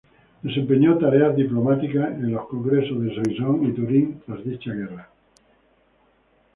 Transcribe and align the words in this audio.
Desempeñó 0.43 0.97
tareas 0.97 1.35
diplomáticas 1.35 2.09
en 2.13 2.31
los 2.31 2.47
Congresos 2.47 2.99
de 3.03 3.13
Soissons 3.13 3.69
y 3.69 3.71
Turín 3.71 4.19
tras 4.25 4.43
dicha 4.43 4.73
guerra. 4.73 5.07